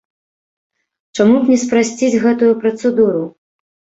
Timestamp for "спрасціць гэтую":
1.65-2.51